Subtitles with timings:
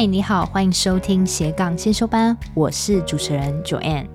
[0.00, 4.08] 嗨，你好，欢迎收听斜杠先修班，我是主持人 Joanne。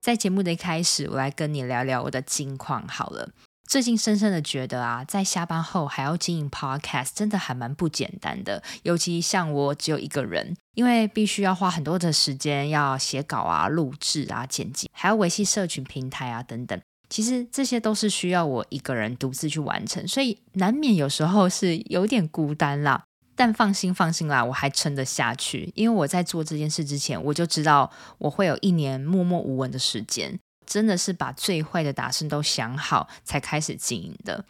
[0.00, 3.28] 在节目的开始，我来跟你聊聊我的近况好了。
[3.70, 8.60] 最近深深的觉得啊，在下班后还要经营 Podcast，真的还蛮不简单的。
[8.82, 16.80] 尤其像我只有一个人，因为必须要花很多的时间要写稿啊、录制啊、剪辑，还要维系社群平台啊等等。
[17.08, 23.04] 其实这些都是需要我一个人独自去完成，所以难免有时候是有点孤单啦。
[23.36, 30.40] 但放心放心啦，我还撑得下去，因为我在做这件事之前，我就知道我会有一年默默无闻的时间。
[30.70, 34.44] 真的是把最坏的打算都想好才开始经营的，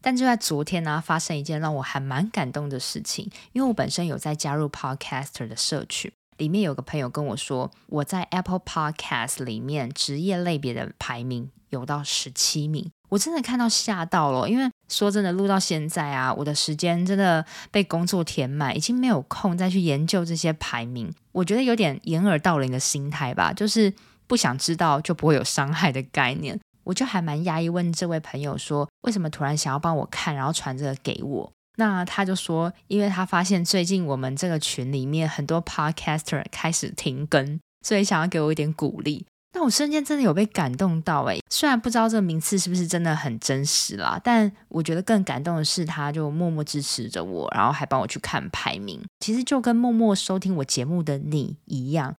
[0.00, 3.28] 但就在昨天呢、发生一件让我还蛮感动的事情。
[3.50, 14.48] 因为我本身有在加入 Podcaster 的社群，里面有个朋友跟我说，我在 Apple Podcast 里面职业类别的排名有到十七名，我真的看到吓到了。
[14.48, 21.12] 因为说真的，录到现在啊，我的时间真的被工作填满，已经没有空再去研究这些排名。
[21.32, 23.92] 我觉得有点掩耳盗铃的心态吧，就是。
[24.28, 31.50] 不想知道就不会有伤害的概念，我就还蛮讶异，问这位朋友说，为什么突然想要帮我看，然后传这个给我？
[31.76, 39.24] 那他就说，因为他发现最近我们这个群里面很多 podcaster 开始停更，所以想要给我一点鼓励。
[39.54, 49.00] 那我瞬间真的有被感动到诶，虽然不知道这个名次是不是真的很真实啦，但我觉得更感动的是，他就默默支持着我，然后还帮我去看排名。
[49.20, 52.14] 其实就跟默默收听我节目的你一样。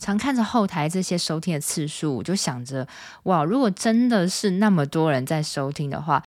[0.00, 2.88] 常看着后台这些收听的次数，我就想着，
[3.24, 6.24] 哇，如果真的是那么多人在收听的话，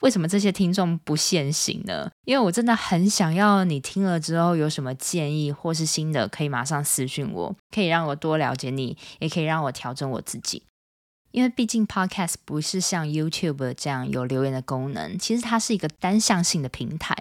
[0.00, 2.10] 为什么这些听众不现行呢？
[2.24, 10.62] 因为我真的很想要你听了之后有什么建议或是新的，可以马上私讯我，可以让我多了解你，也可以让我调整我自己。
[11.36, 17.14] 因为毕竟 Podcast 不是像 YouTube 这样有留言的功能，其实它是一个单向性的平台。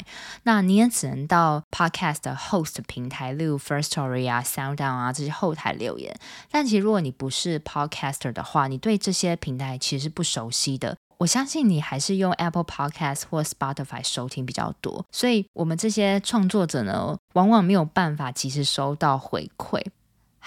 [0.44, 6.18] 那你也只能到 Podcast 的 Host 平台，例如 First Story 啊、SoundOn 啊这些后台留言。
[6.50, 10.96] 但其实如果你不是 Podcaster 的话，你对这些平台其实是不熟悉的。
[11.18, 19.82] 我相信你还是用 Apple Podcast 或 Spotify 收听比较多，所以我们这些创作者呢，往往没有办法及时收到回馈。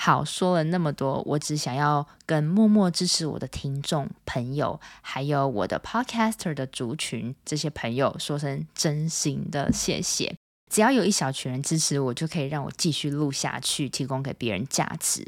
[0.00, 10.37] 好，说了那么多，我只想要跟默默支持我的听众朋友，还有我的 Podcaster 的族群这些朋友说声真心的谢谢。
[10.70, 15.26] 只要有一小群人支持我，就可以让我继续录下去，提供给别人价值。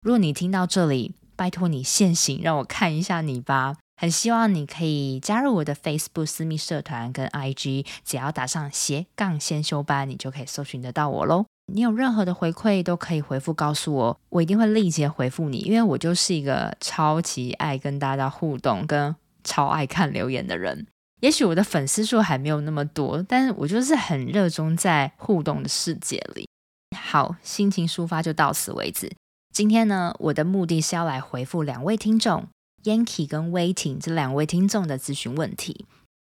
[0.00, 3.76] 如果你听到这里，拜托你现形，让我看一下你吧。
[4.00, 11.44] 很希望你可以加入我的 Facebook 私密社团跟 IG，只要打上斜杠先修班，你就可以搜寻得到我喽。
[11.72, 20.86] 你有任何的回馈都可以回复告诉我，我一定会立即回复你，因为我就是一个超级爱跟大家互动、跟超爱看留言的人。
[21.20, 26.48] 也许我的粉丝数还没有那么多，但是我就是很热衷在互动的世界里。
[26.96, 29.10] 好，心情抒发就到此为止。
[29.52, 32.46] 今天呢，我的目的是要来回复两位听众
[32.84, 35.86] Yankee 跟 Waiting 这两位听众的咨询问题。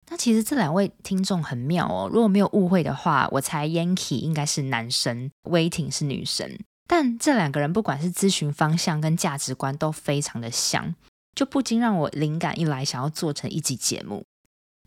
[0.09, 6.58] 那其实这两位听众很妙哦，如果没有误会的话，我猜 Yankee 应该是男生，Waiting 是女生。
[6.88, 10.96] 但这两个人不管是咨询方向跟价值观都非常的像，
[11.36, 14.25] 就不禁让我灵感一来，想要做成一集节目。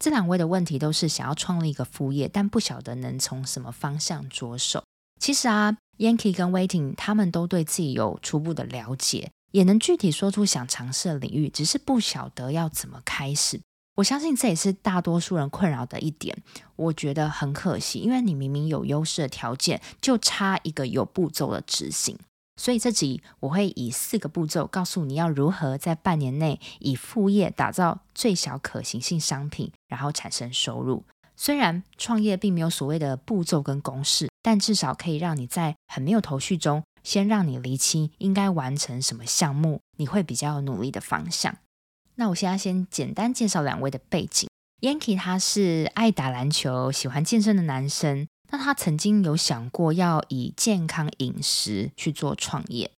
[0.03, 4.83] 这两位的问题都是想要创立一个副业，但不晓得能从什么方向着手。
[5.21, 13.61] 其实啊，Yankee 跟 Waiting 他们都对自己有初步的了解，也能具体说出想尝试的领域，只是不晓得要怎么开始。
[13.97, 16.37] 我相信这也是大多数人困扰的一点，
[16.77, 22.19] 我觉得很可惜，因为你明明有优势的条件，就差一个有步骤的执行。
[22.57, 31.05] 所以这集我会以四个步骤告诉你要如何在半年内以副业打造最小可行性商品，然后产生收入。
[31.35, 41.57] 虽然创业并没有所谓的步骤跟公式，但至少可以让你在很没有头绪中，先让你厘清应该完成什么项目，你会比较有努力的方向。
[42.17, 44.49] 那我现在先简单介绍两位的背景。
[44.81, 48.27] Yankee 他是爱打篮球、喜欢健身的男生。
[48.51, 52.91] 那他曾经有想过要以健康饮食去做创业。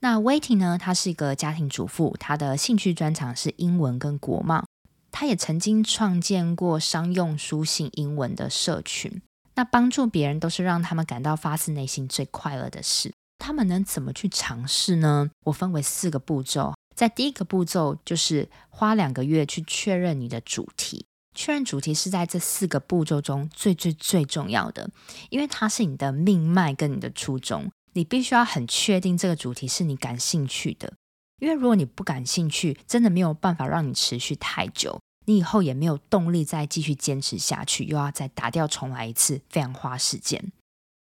[0.00, 0.76] 那 Waiting 呢？
[0.76, 4.64] 他是一个家庭主妇，他的兴趣专长是英文跟国贸。
[5.12, 9.22] 他也曾经创建过商用书信英文的社群。
[9.54, 13.12] 那帮助别人都是让他们感到发自内心最快乐的事。
[13.38, 15.30] 他们能怎么去尝试呢？
[15.44, 16.74] 我分为四个步骤。
[16.96, 21.06] 在第一个步骤，就是花两个月去确认你的主题。
[21.34, 24.90] 确认主题是在这四个步骤中最最最重要的，
[25.28, 27.70] 因为它是你的命脉跟你的初衷。
[27.92, 30.94] 你必须要很确定这个主题是你感兴趣的。
[31.38, 40.50] 因为如果你不感兴趣，真的没有办法让你持续太久，你以后也没有动力再继续坚持下去，又要再打掉重来一次，非常花时间。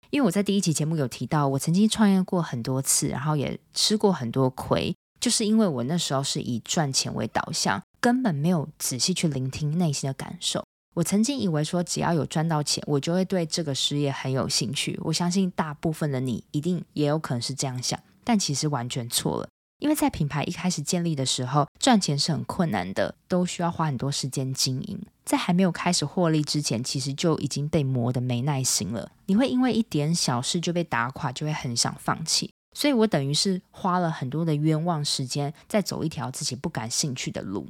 [0.10, 4.94] 因为我在第一期节目有提到，我曾经创业过很多次，然后也吃过很多亏，
[5.26, 10.64] 就是因为我那时候是以赚钱为导向，根本没有仔细去聆听内心的感受。
[10.94, 15.00] 我曾经以为说，只要有赚到钱，我就会对这个事业很有兴趣。
[15.04, 19.50] 我相信大部分的你一定也有可能是这样想，但其实完全错了。
[19.80, 25.02] 因为在品牌一开始建立的时候，赚钱是很困难的，都需要花很多时间经营。
[25.26, 29.10] 在还没有开始获利之前，其实就已经被磨得没耐心了。
[29.26, 32.52] 你会因为一点小事就被打垮，就会很想放弃。
[32.76, 37.68] 所以我等于是花了很多的冤枉时间，在走一条自己不感兴趣的路。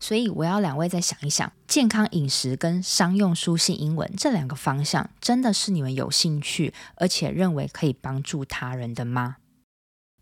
[0.00, 9.38] 所以我要两位再想一想，健康饮食跟商用书信英文这两个方向，真的是你们有兴趣，而且认为可以帮助他人的吗？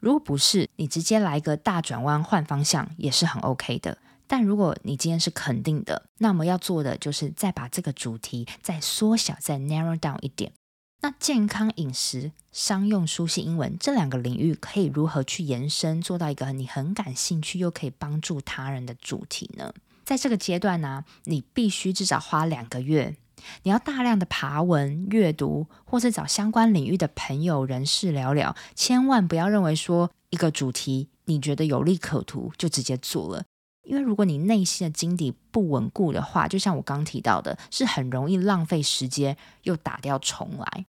[0.00, 3.98] 如果不是，你直接来个大转弯换方向也是很 OK 的。
[4.26, 10.52] 但如果你今天是肯定的，那么要做的就是再把这个主题再缩小、再 narrow down 一点。
[11.02, 19.72] 那健康饮食、商用书信英文这两个领域可以如何去延伸，做到一个你很感兴趣又可以帮助他人的主题呢？
[20.04, 23.16] 在这个阶段呢、你必须至少花两个月。
[23.64, 28.56] 你要大量的爬文、阅读，或是找相关领域的朋友、人士聊聊。
[28.74, 33.44] 千万不要认为说一个主题你觉得有利可图就直接做了，
[33.86, 40.84] 因为如果你内心的基底不稳固的话，就像我刚提到的，是很容易浪费时间又打掉重来。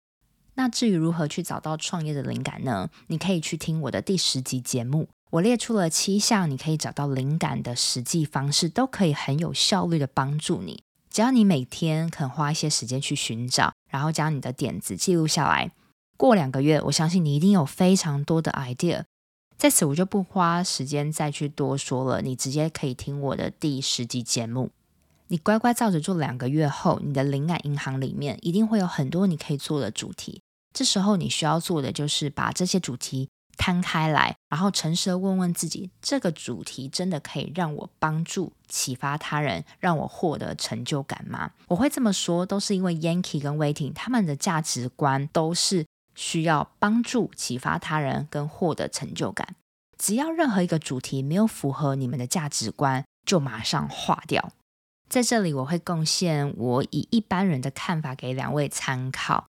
[0.54, 2.88] 那至于如何去找到创业的灵感呢？
[3.08, 10.82] 你可以去听我的第十集节目，我列出了七项你可以找到灵感的实际方式，都可以很有效率的帮助你。
[11.10, 15.70] 只要你每天肯花一些时间去寻找，然后将你的点子记录下来，
[16.16, 19.04] 过两个月，我相信你一定有非常多的 idea。
[19.56, 24.70] 在此，我就不花时间再去多说了，你直接可以听我的第十集节目。
[25.28, 30.40] 你乖乖照着做，两个月后，你的灵感银行里面一定会有很多你可以做的主题。
[30.72, 33.28] 这时候你需要做的就是把这些主题。
[33.58, 41.50] 摊开来，然后诚实的问问自己：这个主题真的可以让我帮助、启发他人，让我获得成就感吗？
[41.68, 45.86] 我会这么说，都是因为 Yanky 跟 Waiting 他们的价值观都是
[46.16, 49.54] 需要帮助、启发他人跟获得成就感。
[49.96, 54.50] 只要任何一个主题没有符合你们的价值观，就马上划掉。
[55.08, 59.46] 在这里，我会贡献我以一般人的看法给两位参考。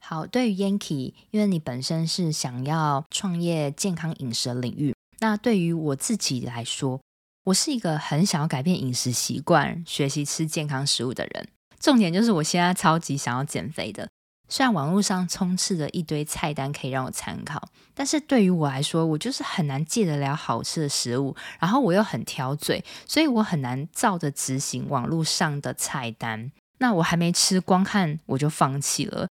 [0.00, 7.00] 好，对于 Yankee，因为你本身是想要创业健康饮食领域，那对于我自己来说，
[7.44, 11.48] 我是一个很想要改变饮食习惯、学习吃健康食物的人。
[11.78, 14.08] 重点就是我现在超级想要减肥的。
[14.50, 26.50] 虽然网络上充斥着一堆菜单可以让我参考，但是对于我来说，我就是很难戒得了好吃的食物，然后我又很挑嘴，所以我很难照着执行网络上的菜单。
[26.78, 29.28] 那我还没吃，光看我就放弃了。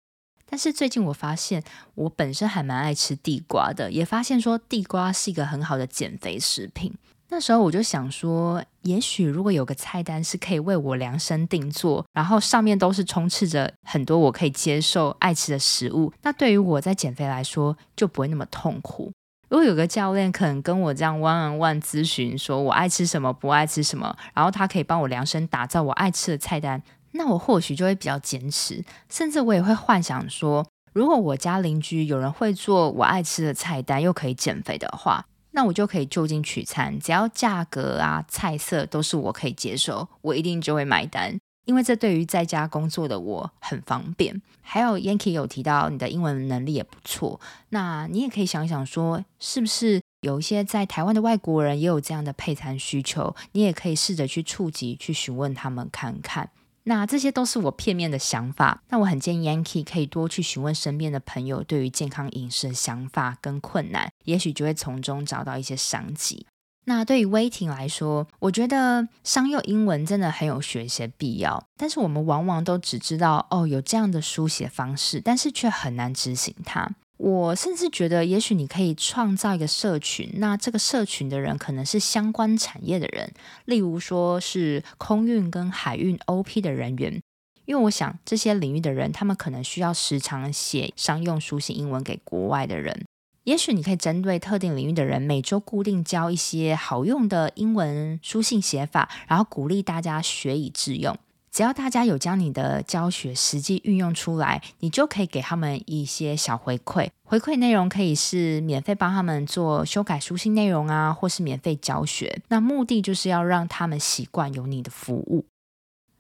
[0.49, 1.63] 但是最近我发现，
[1.95, 6.95] 我本身还蛮爱吃地瓜的，也发现说地瓜是一个很好的减肥食品。
[7.33, 19.11] 那时候我就想说，也许如果有个菜单是可以为我量身定做，然后上面都是充斥着很多我可以接受、爱吃的食物，那对于我在减肥来说就不会那么痛苦。
[19.49, 26.83] 如果有个教练可能跟我这样 one on one 咨询，说我爱吃什么，不爱吃什么，然后他可以帮我量身打造我爱吃的菜单。
[27.13, 44.41] 那我或许就会比较坚持，甚至我也会幻想说，如果我家邻居有人会做我爱吃的菜单，又可以减肥的话，那我就可以就近取餐，只要价格啊、菜色都是我可以接受，我一定就会买单，因为这对于在家工作的我很方便。
[44.61, 53.35] 还有 Yanky 有提到你的英文能力也不错，那你也可以想想说，是不是有一些在台湾的外国人也有这样的配餐需求？
[53.53, 56.49] 你也可以试着去触及、去询问他们看看。
[56.85, 58.83] 那这些都是我片面的想法。
[58.89, 66.47] 那我很建议 Yanky 可以多去询问身边的朋友对于健康饮食的想法跟困难，也许就会从中找到一些商机。
[66.85, 71.65] 那对于 Waiting 来说，我觉得商用英文真的很有学习的必要。
[71.77, 76.91] 但是我们往往都只知道哦，有这样的书写方式，但是却很难执行它。
[77.25, 83.33] 我甚至觉得，也许你可以创造一个社群，那这个社群的人可能是相关产业的人，
[83.67, 87.23] 例如说是空运跟海运 OP 的人员，
[87.65, 93.05] 因为我想这些领域的人，他们可能需要时常写商用书信英文给国外的人。
[93.45, 101.17] 也许你可以针对特定领域的人，每周固定教一些好用的英文书信写法，然后鼓励大家学以致用。
[101.53, 107.11] 只要大家有将你的教学实际运用出来，你就可以给他们一些小回馈。
[107.23, 112.41] 回馈内容可以是免费帮他们做修改书信内容啊，或是免费教学。
[112.49, 115.45] 那目的就是要让他们习惯有你的服务。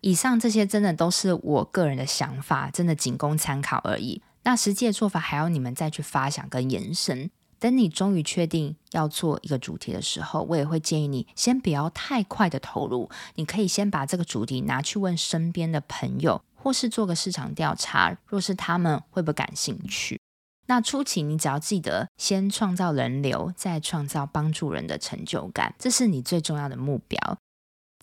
[0.02, 4.20] 以上这些真的都是我个人的想法，真的仅供参考而已。
[4.42, 7.30] 那实际的做法还要你们再去发想跟延伸。
[7.62, 13.08] 等你终于确定要做一个主题的时候，我也会建议你先不要太快的投入。
[13.36, 18.18] 你可以先把这个主题拿去问身边的朋友，或是做个市场调查。
[18.26, 20.18] 若是他们会不会感兴趣？
[20.66, 27.38] 那初期你只要记得先创造人流，再创造帮助人的成就感，这是你最重要的目标。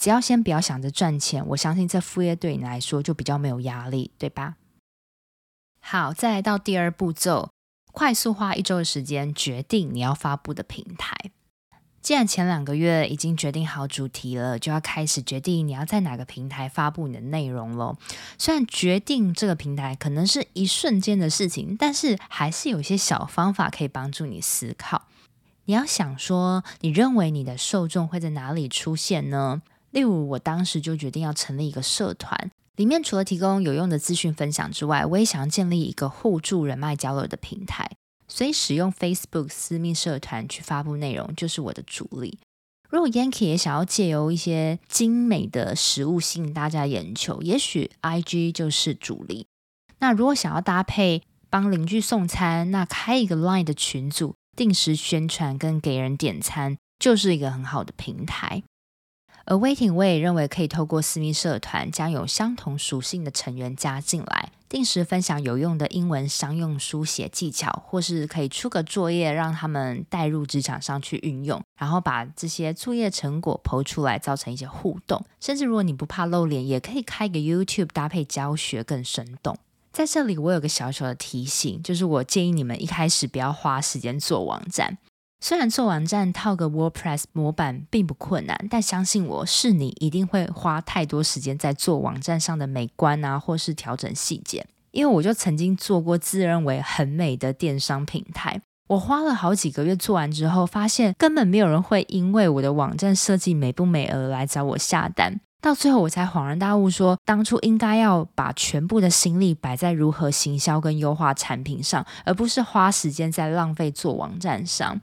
[0.01, 4.55] 只要先不要想着赚钱，我相信这副业对你来说就比较没有压力，对吧？
[5.81, 7.49] 好，再来到第二步骤。
[7.91, 11.15] 快速花一周的时间决定你要发布的平台。
[12.01, 17.97] 既然前两个月已经决定好主题了，就要开始决定你要在哪个平台发布你的内容喽。
[18.37, 25.07] 虽然决定这个平台可能是一瞬间的事情，但是还是有一些小方法可以帮助你思考。
[25.65, 29.61] 你要想说，你认为你的受众会在哪里出现呢？
[29.91, 32.49] 例如，我当时就决定要成立一个社团。
[32.79, 37.91] 里面除了提供有用的资讯分享之外，我也想要建立一个互助人脉交流的平台，
[38.25, 42.39] 所以使用 Facebook 私密社团去发布内容就是我的主力。
[42.89, 49.45] 如果 Yankee 也想要借由一些精美的食物吸引大家眼球，也许 IG 就是主力。
[49.97, 58.63] 那如果想要搭配帮邻居送餐，那开一个 Line 的群组，定时宣传跟给人点餐，就是一个很好的平台。
[59.49, 75.25] 而 waiting，我也认为可以透过私密社团将有相同属性的成员加进来，定时分享有用的英文商用书写技巧，或是可以出个作业让他们带入职场上去运用，然后把这些作业成果 PO 出来，造成一些互动。
[75.39, 79.57] 甚至如果你不怕露脸，也可以开个 YouTube 搭配教学更生动。
[79.91, 84.99] 在这里，我有个小小的提醒，就是我建议你们一开始不要花时间做网站。
[85.41, 94.65] 虽然做网站套个 WordPress 模板并不困难，但相信我是你一定会花太多时间在做网站上的美观啊，或是调整细节。
[94.91, 105.39] 因为我就曾经做过自认为很美的电商平台，我花了好几个月做完之后，发现根本没有人会因为我的网站设计美不美而来找我下单。
[105.61, 114.99] 到最后我才恍然大悟说，说当初应该要把全部的心力摆在如何行销跟优化产品上，而不是花时间在浪费做网站上。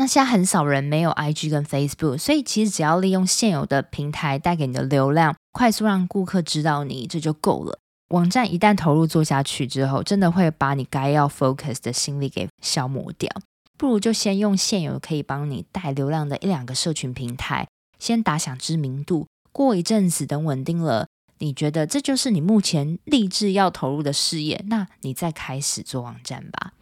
[0.00, 7.78] 那现在很少人没有 IG 跟 Facebook，所以其实只要利用现有的平台带给你的流量，快速让顾客知道你，这就够了。
[8.08, 13.30] 网站一旦投入做下去之后，真的会把你该要 focus 的心力给消磨掉。
[13.76, 19.26] 不如就先用现有可以帮你带流量的一两个社群平台，先打响知名度。
[19.52, 21.08] 过一阵子等稳定了，
[21.40, 26.72] 你觉得这就是你目前立志要投入的事业，那你再开始做网站吧。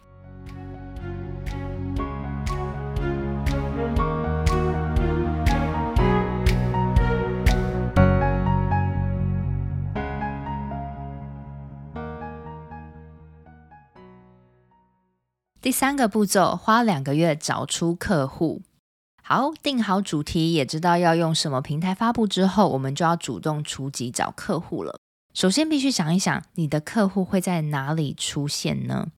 [15.61, 18.61] 第三个步骤，花两个月找出客户。
[19.21, 24.97] 好，定好主题，也知道要用什么平台发布之后，我们就要主动出击找客户了。
[25.33, 29.09] 首先，必须想一想，你的客户会在哪里出现呢？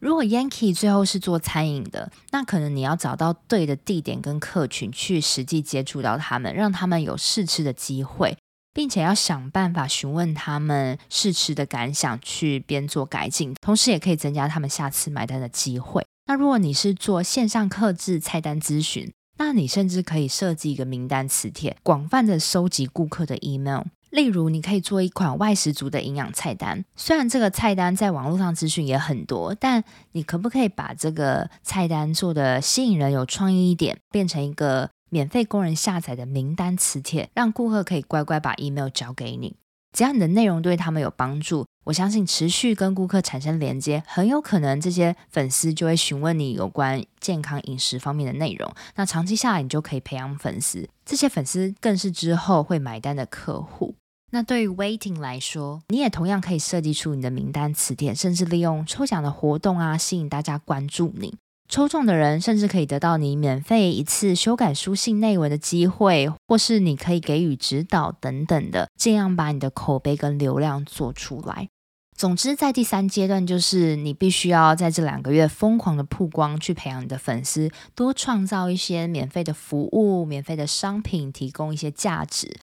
[0.00, 8.36] 如果 Yankee 最后是做餐饮的，那可能你要找到对的地点跟客群，去实际接触到他们，让他们有试吃的机会。
[8.72, 16.04] 并且要想办法询问他们试吃的感想，去边做改进，同时也可以增加他们下次买单的机会。
[16.26, 23.82] 那如果你是做线上客制菜单咨询，那你甚至可以设计一个名单磁铁，广泛的收集顾客的 email。
[24.10, 39.56] 例如，你可以做一款外食族的营养菜单，虽然这个菜单在网络上资讯也很多，但你可不可以把这个菜单做的吸引人、有创意一点，变成一个免费供人下载的名单磁铁，让顾客可以乖乖把 email 交给你。
[39.92, 48.70] 只要你的内容对他们有帮助，我相信持续跟顾客产生连接，很有可能这些粉丝就会询问你有关健康饮食方面的内容。
[48.96, 53.94] 那长期下来，你就可以培养粉丝，这些粉丝更是之后会买单的客户。
[54.30, 61.34] 那对于 Waiting 来说，你也同样可以设计出你的名单词典，甚至利用抽奖的活动啊，吸引大家关注你。
[61.68, 71.68] 抽中的人甚至可以得到你免费一次修改书信内文的机会，或是你可以给予指导等等的，这样把你的口碑跟流量做出来。
[72.16, 82.58] 总之，在第三阶段，就是你必须要在这两个月疯狂的曝光，去培养你的粉丝，多创造一些免费的服务、免费的商品，提供一些价值。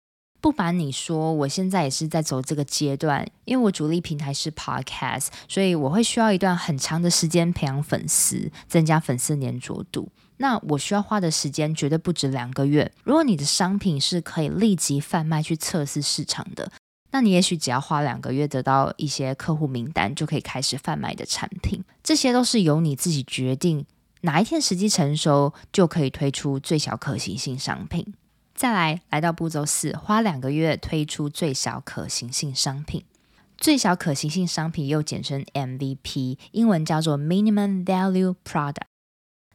[0.43, 10.09] 不瞒你说，我现在也是在走这个阶段，因为我主力平台是 Podcast，所以我会需要一段很长的时间培养粉丝，增加粉丝黏着度。
[10.35, 12.91] 那我需要花的时间绝对不止两个月。
[13.05, 16.69] 如果你的商品是可以立即贩卖去测试市场的，
[17.11, 21.81] 那你也许只要花两个月得到一些客户名单，就可以开始贩卖的产品。
[22.03, 23.85] 这些都是由你自己决定，
[24.19, 28.13] 哪一天时机成熟，就可以推出最小可行性商品。
[28.53, 33.03] 再来，来到步骤四，花两个月推出最小可行性商品。
[33.57, 38.87] 最小可行性商品又简称 MVP，英文叫做 Minimum Value Product。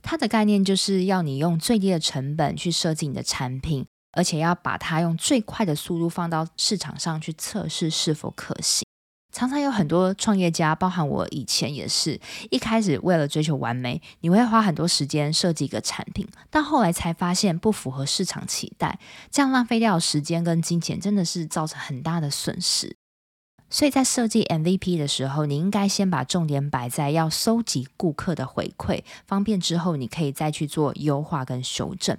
[0.03, 3.87] 它的概念就是要你用最低的成本去设计你的产品。
[4.13, 8.85] 而且要把它用最快的速度放到市场上去测试是否可行。
[9.39, 18.99] 常常有很多创业家，包含我以前也是一开始为了追求完美，你会花很多时间设计一个产品，但后来才发现不符合市场期待，
[19.31, 22.97] 这样浪费掉时间跟金钱，真的是造成很大的损失。
[23.71, 32.19] 所以在设计 MVP 的时候，你应该先把重点摆在要收集顾客的回馈，方便之后你可以再去做优化跟修正。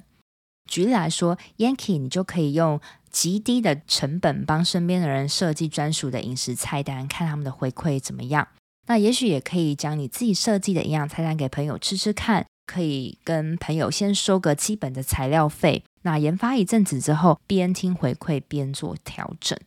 [0.70, 2.80] 举例来说，Yankee，你就可以用
[3.12, 8.48] 极低的成本帮身边的人设计专属的饮食菜单，看他们的回馈怎么样。
[8.88, 15.84] 那也许也可以将你自己设计的营养菜单给朋友吃吃看，可以跟朋友先收个基本的材料费。
[16.04, 19.60] 那研发一阵子之后，边听回馈边做调整。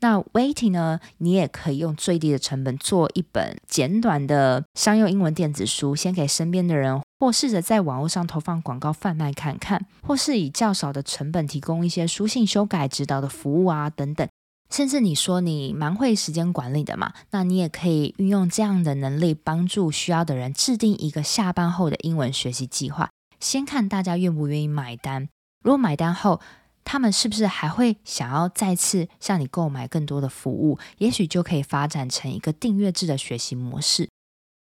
[0.00, 1.00] 那 Waiting 呢？
[1.18, 14.28] 你也可以用最低的成本做一本简短的商用英文电子书，先给身边的人，或试着在网络上投放广告贩卖看看，或是以较少的成本提供一些书信修改指导的服务啊等等。
[14.68, 23.08] 甚至你说你蛮会时间管理的嘛，那你也可以运用这样的能力，帮助需要的人制定一个下班后的英文学习计划，
[23.40, 25.26] 先看大家愿不愿意买单。
[25.62, 26.42] 如果买单后，
[26.84, 30.78] 他们是不是还会想要再次向你购买更多的服务？
[30.98, 34.10] 也许就可以发展成一个订阅制的学习模式。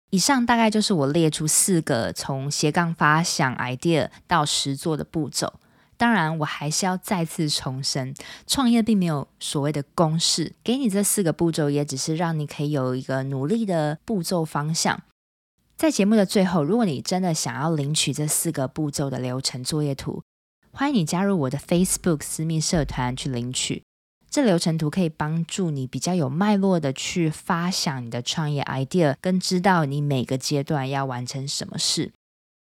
[0.10, 5.60] 以上大概就是我列出四个从斜杠发想 idea 到实作的步骤。
[5.98, 8.14] 当然，我还是要再次重申，
[8.46, 10.54] 创业并没有所谓的公式。
[10.64, 15.02] 给你这四个步骤，也只是让你可以有一个努力的步骤方向。
[15.76, 20.22] 在节目的最后，如果你真的想要领取这四个步骤的流程作业图，
[20.72, 23.84] 欢迎你加入我的 Facebook 私密社团去领取。
[24.38, 32.12] 这流程图可以帮助你比较有脉络的去发想你的创业 idea，跟知道你每个阶段要完成什么事。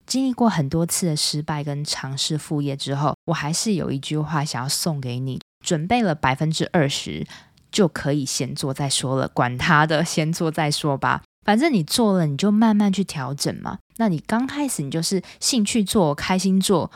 [0.06, 7.26] 经历过很多次的失败跟尝试副业之后，我还是有一句话想要送给你：准备了百分之二十，
[7.72, 9.26] 就可以先做再说了。
[9.26, 11.24] 管他的，先做再说吧。
[11.44, 13.78] 反正你做了，你就慢慢去调整嘛。
[13.96, 16.92] 那你刚开始，你就是兴趣做，开心做。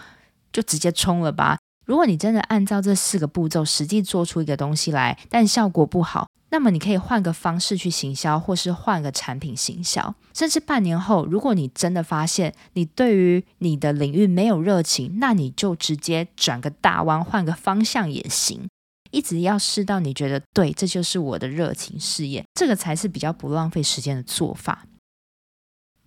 [0.52, 1.58] 就直接冲了吧！
[1.90, 10.14] 如果你真的按照这四个步骤实际做出一个东西来，但效果不好，那么你可以换个方式去行销，或是换个产品行销。
[10.32, 18.68] 甚至半年后，如果你真的发现你对于你的领域没有热情，那你就直接转个大弯，换个方向也行。
[19.10, 24.86] 一直要试到你觉得对，这就是我的热情事业，这个才是比较不浪费时间的做法。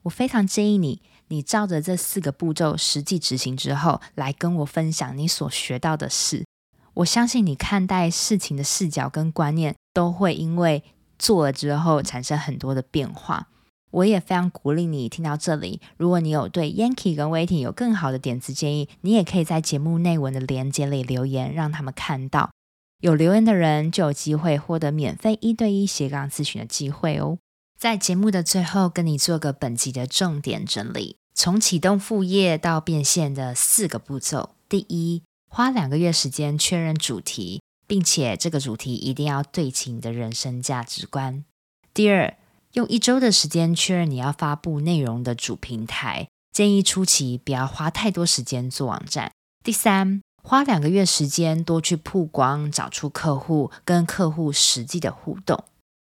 [0.04, 1.02] 我非常建议你。
[1.34, 6.46] 你照着这四个步骤实际执行之后，来跟我分享你所学到的事。
[6.94, 10.84] 我相信你看待事情的视角跟观念都会因为
[11.18, 13.48] 做了之后产生很多的变化。
[13.90, 15.82] 我也非常鼓励你听到这里。
[15.98, 22.52] 如果你有对 Yankee 跟 Waiting 有更好的点子建议，你也可以在节目内文的连接里留言，让他们看到。
[23.02, 27.40] 有留言的人就有机会获得免费一对一斜杠咨询的机会哦。
[27.78, 31.18] 在节目的最后，跟你做个本集的重点整理。
[31.36, 41.44] 从启动副业到变现的四个步骤：第一，花两个月时间确认主题，并且这个主题一定要对齐你的人生价值观；
[41.94, 42.38] 第二，
[42.74, 49.32] 用一周的时间确认你要发布内容的主平台，建议初期不要花太多时间做网站；
[49.64, 55.58] 第三，花两个月时间多去曝光，找出客户，跟客户实际的互动；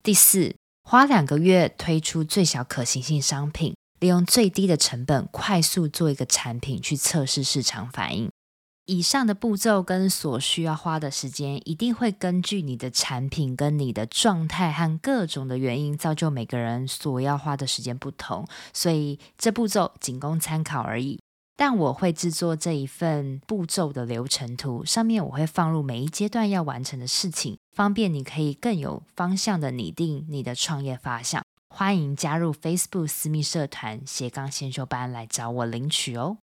[0.02, 0.54] 第四，
[0.84, 3.74] 花两个月推出最小可行性商品。
[4.00, 8.30] 利用最低的成本，快速做一个产品去测试市场反应。
[8.86, 18.46] 以上的步骤跟所需要花的时间，一定会根据你的产品跟你的状态和各种的原因，造就每个人所要花的时间不同。
[18.72, 21.20] 所以这步骤仅供参考而已。
[21.54, 31.42] 但我会制作这一份步骤的流程图，上面我会放入每一阶段要完成的事情，方便你可以更有方向的拟定你的创业方向。
[31.78, 36.38] 欢迎加入 Facebook 私密社团斜杠先修班来找我领取哦。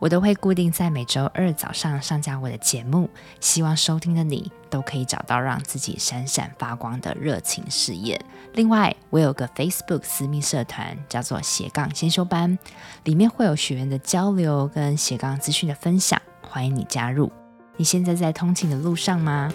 [0.00, 8.20] 我都会固定在每周二早上上架我的节目，希望收听的你都可以找到让自己闪闪发光的热情事业。
[8.54, 12.58] 另外，我有个 Facebook 私密社团，叫做斜杠先修班，
[13.04, 17.30] 里面会有学员的交流跟斜杠资讯的分享，欢迎你加入。
[17.76, 19.54] 你现在在通勤的路上吗？